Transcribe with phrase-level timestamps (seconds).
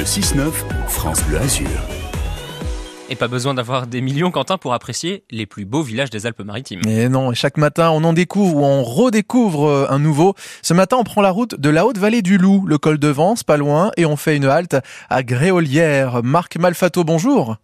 [0.00, 0.50] Le 6-9,
[0.88, 1.68] France Bleu Azur.
[3.10, 6.80] Et pas besoin d'avoir des millions, Quentin, pour apprécier les plus beaux villages des Alpes-Maritimes.
[6.88, 10.32] Et non, chaque matin, on en découvre ou on redécouvre euh, un nouveau.
[10.62, 13.44] Ce matin, on prend la route de la Haute-Vallée du Loup, le col de Vence,
[13.44, 14.76] pas loin, et on fait une halte
[15.10, 16.22] à Gréolière.
[16.22, 17.56] Marc Malfato, bonjour.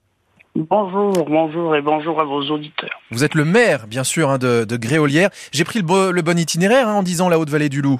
[0.54, 3.00] Bonjour, bonjour et bonjour à vos auditeurs.
[3.12, 5.30] Vous êtes le maire, bien sûr, hein, de, de Gréolière.
[5.52, 7.98] J'ai pris le, le, bon itinéraire hein, en disant la Haute-Vallée du Loup.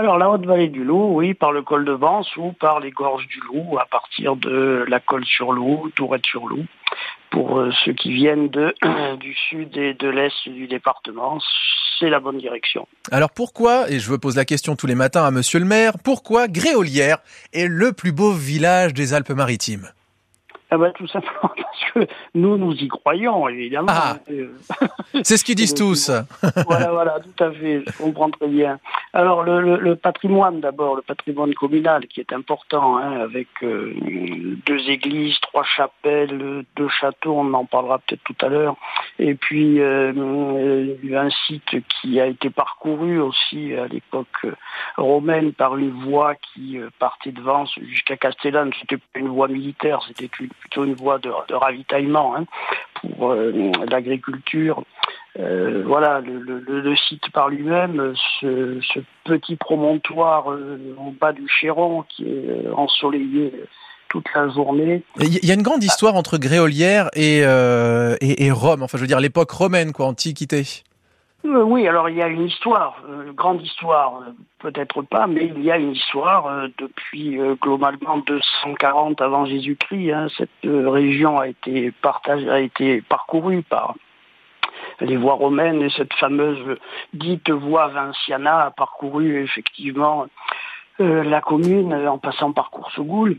[0.00, 3.26] Alors la Haute-Vallée du Loup, oui, par le col de Vence ou par les gorges
[3.26, 6.64] du Loup, à partir de la colle sur Loup, Tourette sur Loup,
[7.28, 8.48] pour euh, ceux qui viennent
[9.20, 11.38] du sud et de l'est du département,
[11.98, 12.88] c'est la bonne direction.
[13.12, 15.92] Alors pourquoi, et je vous pose la question tous les matins à monsieur le maire,
[16.02, 17.18] pourquoi Gréolière
[17.52, 19.90] est le plus beau village des Alpes-Maritimes?
[20.72, 23.88] Ah ben, tout simplement parce que nous, nous y croyons, évidemment.
[23.90, 24.16] Ah,
[25.22, 26.10] c'est ce qu'ils disent tous.
[26.66, 28.78] voilà, voilà, tout à fait, je comprends très bien.
[29.12, 33.94] Alors, le, le, le patrimoine d'abord, le patrimoine communal qui est important, hein, avec euh,
[34.64, 38.76] deux églises, trois chapelles, deux châteaux, on en parlera peut-être tout à l'heure,
[39.18, 44.46] et puis euh, un site qui a été parcouru aussi à l'époque
[44.96, 48.70] romaine par une voie qui partait de Vence jusqu'à Castellane.
[48.80, 52.44] C'était pas une voie militaire, c'était une plutôt une voie de, ravitaillement hein,
[53.00, 54.84] pour euh, l'agriculture.
[55.38, 58.80] Euh, voilà, le, site par lui-même, ce,
[59.24, 63.52] petit promontoire euh, au bas du Chéron qui est ensoleillé
[64.08, 65.04] toute la journée.
[65.20, 69.02] Il y a une grande histoire entre Gréolière et, euh, et, et Rome, enfin je
[69.02, 70.64] veux dire l'époque romaine, quoi, antiquité.
[71.46, 75.46] Euh, oui, alors il y a une histoire, euh, grande histoire, euh, peut-être pas, mais
[75.46, 80.12] il y a une histoire depuis globalement 240 avant Jésus-Christ.
[80.12, 83.94] Hein, cette région a été partagée, a été parcourue par
[85.00, 86.78] les voies romaines et cette fameuse
[87.14, 90.26] dite voie Vinciana a parcouru effectivement
[90.98, 93.38] la commune en passant par Coursegoule.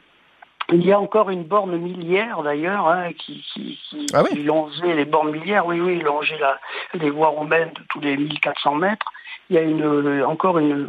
[0.72, 4.44] Il y a encore une borne millière d'ailleurs hein, qui, qui, qui, ah oui qui,
[4.44, 6.59] longeait les bornes millières, oui oui, longeait la,
[6.94, 9.05] les voies romaines de tous les 1400 mètres.
[9.49, 10.87] Il y a une, encore une,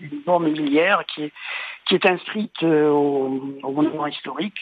[0.00, 1.32] une borne millière qui est,
[1.86, 4.56] qui est inscrite au, au monument historique.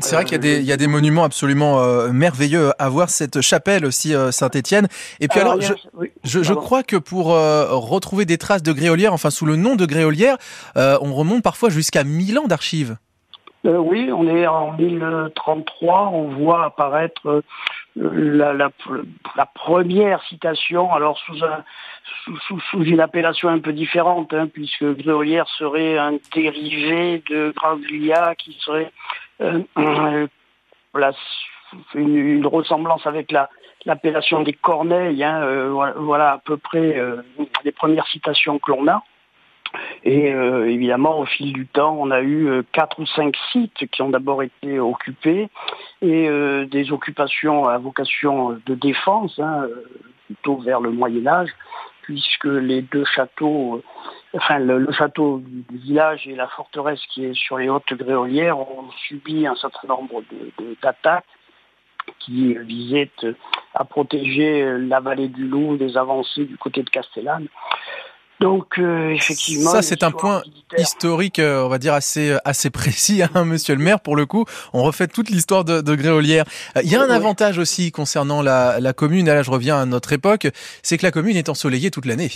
[0.00, 2.88] C'est vrai qu'il y a des, il y a des monuments absolument euh, merveilleux à
[2.88, 4.88] voir, cette chapelle aussi euh, Saint-Étienne.
[5.20, 8.62] Et puis alors, alors je, oui, je, je, crois que pour euh, retrouver des traces
[8.62, 10.36] de Gréolière, enfin sous le nom de Gréolière,
[10.74, 12.96] on remonte parfois jusqu'à 1000 ans d'archives.
[13.66, 17.42] Euh, oui, on est en 1033, on voit apparaître
[17.96, 21.64] euh, la, première citation, alors sous, un,
[22.24, 27.52] sous, sous, sous une appellation un peu différente, hein, puisque Gréolière serait un dérivé de
[27.56, 28.92] Graglia qui serait
[29.40, 29.62] euh,
[31.94, 33.50] une, ressemblance avec la
[33.84, 37.00] l'appellation des Corneilles, hein, voilà, voilà, à peu près
[37.62, 39.04] les premières citations que l'on a.
[40.06, 43.90] Et euh, évidemment, au fil du temps, on a eu euh, quatre ou cinq sites
[43.90, 45.48] qui ont d'abord été occupés
[46.00, 49.66] et euh, des occupations à vocation de défense, hein,
[50.26, 51.50] plutôt vers le Moyen Âge,
[52.02, 53.82] puisque les deux châteaux,
[54.32, 58.60] enfin le, le, château du village et la forteresse qui est sur les hautes gréolières
[58.60, 60.22] ont subi un certain nombre
[60.84, 61.24] d'attaques
[62.20, 63.10] qui visaient
[63.74, 67.48] à protéger la vallée du Loup des avancées du côté de Castellane.
[68.40, 70.42] Donc euh, effectivement, ça c'est un point
[70.76, 74.00] historique, euh, on va dire assez assez précis, hein, Monsieur le Maire.
[74.00, 76.44] Pour le coup, on refait toute l'histoire de, de Gréolière.
[76.76, 79.26] Euh, il y a un avantage aussi concernant la, la commune.
[79.26, 80.48] Là, je reviens à notre époque,
[80.82, 82.30] c'est que la commune est ensoleillée toute l'année.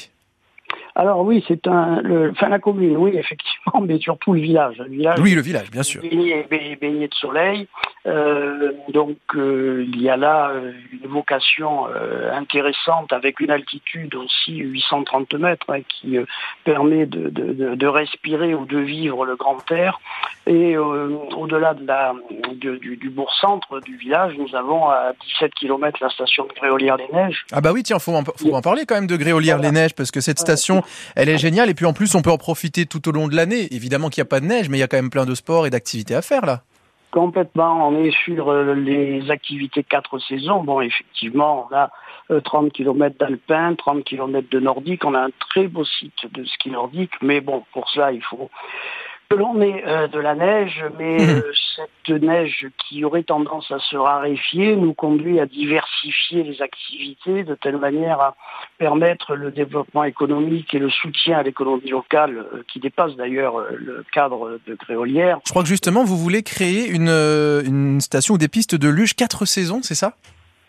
[0.95, 4.79] Alors oui, c'est un, le, enfin la commune, oui effectivement, mais surtout le village.
[4.79, 6.03] Le village oui, le village, bien sûr.
[6.03, 7.67] Baigné, baigné, baigné de soleil,
[8.07, 10.53] euh, donc euh, il y a là
[10.93, 16.25] une vocation euh, intéressante avec une altitude aussi 830 mètres hein, qui euh,
[16.65, 20.01] permet de, de, de, respirer ou de vivre le grand air.
[20.47, 22.15] Et euh, au-delà de la,
[22.55, 27.47] de, du, du bourg-centre du village, nous avons à 17 km la station de Gréolière-les-Neiges.
[27.53, 30.21] Ah bah oui, tiens, faut en, faut en parler quand même de Gréolière-les-Neiges parce que
[30.21, 30.83] cette station,
[31.17, 33.37] elle est géniale et puis en plus on peut en profiter tout au long de
[33.37, 33.69] l'année.
[33.73, 35.35] Évidemment qu'il n'y a pas de neige, mais il y a quand même plein de
[35.35, 36.63] sports et d'activités à faire là.
[37.11, 40.63] Complètement, on est sur euh, les activités quatre saisons.
[40.63, 41.91] Bon, effectivement, on a
[42.31, 45.05] euh, 30 km d'alpin, 30 km de nordique.
[45.05, 48.49] On a un très beau site de ski nordique, mais bon, pour ça, il faut
[49.31, 51.31] que l'on ait euh, de la neige, mais Mhm.
[51.39, 57.45] euh, cette neige qui aurait tendance à se raréfier nous conduit à diversifier les activités
[57.45, 58.35] de telle manière à
[58.79, 63.69] permettre le développement économique et le soutien à l'économie locale euh, qui dépasse d'ailleurs euh,
[63.79, 65.39] le cadre de Gréolière.
[65.47, 69.15] Je crois que justement vous voulez créer une, une station ou des pistes de luge
[69.15, 70.15] quatre saisons, c'est ça?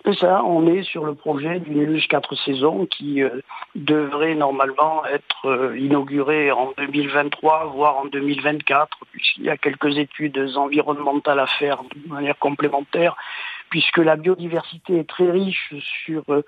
[0.04, 3.42] C'est ça, on est sur le projet d'une luge 4 saisons qui euh,
[3.76, 10.40] devrait normalement être euh, inauguré en 2023, voire en 2024, puisqu'il y a quelques études
[10.56, 13.16] environnementales à faire de manière complémentaire,
[13.70, 15.72] puisque la biodiversité est très riche
[16.04, 16.42] sur euh,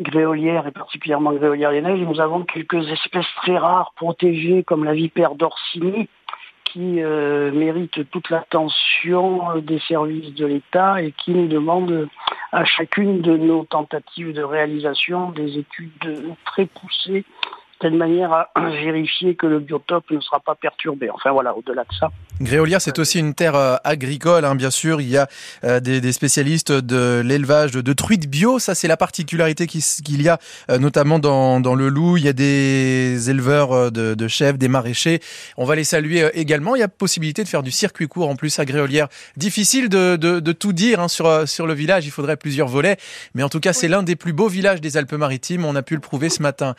[0.00, 2.00] Gréolière et particulièrement Gréolière des Neiges.
[2.00, 6.08] Nous avons quelques espèces très rares protégées comme la vipère d'Orsini,
[6.64, 12.08] qui euh, mérite toute l'attention des services de l'État et qui nous demande
[12.52, 17.24] à chacune de nos tentatives de réalisation des études très poussées
[17.80, 21.10] telle manière à vérifier que le biotope ne sera pas perturbé.
[21.10, 22.10] Enfin voilà, au-delà de ça.
[22.40, 25.00] Gréolière, c'est aussi une terre euh, agricole, hein, bien sûr.
[25.00, 25.28] Il y a
[25.64, 28.58] euh, des, des, spécialistes de l'élevage de, de, truites bio.
[28.58, 30.38] Ça, c'est la particularité qu'il y a,
[30.70, 32.16] euh, notamment dans, dans, le Loup.
[32.16, 35.20] Il y a des éleveurs de, de, chèvres, des maraîchers.
[35.56, 36.76] On va les saluer également.
[36.76, 39.08] Il y a possibilité de faire du circuit court en plus à Gréolière.
[39.36, 42.06] Difficile de, de tout dire hein, sur, sur le village.
[42.06, 42.98] Il faudrait plusieurs volets.
[43.34, 45.64] Mais en tout cas, c'est l'un des plus beaux villages des Alpes-Maritimes.
[45.64, 46.74] On a pu le prouver ce matin.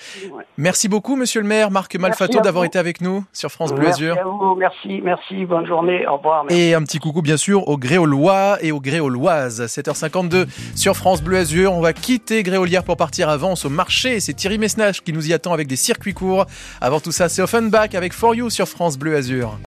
[0.57, 4.17] Merci beaucoup, monsieur le maire, Marc Malfato, d'avoir été avec nous sur France Bleu Azur.
[4.57, 6.45] Merci, merci, bonne journée, au revoir.
[6.49, 9.61] Et un petit coucou, bien sûr, aux Gréaulois et aux Gréauloises.
[9.61, 11.71] 7h52 sur France Bleu Azur.
[11.73, 14.19] On va quitter Gréolière pour partir à Vence au marché.
[14.19, 16.45] C'est Thierry Messnage qui nous y attend avec des circuits courts.
[16.81, 19.57] Avant tout ça, c'est Offenbach avec For You sur France Bleu Azur.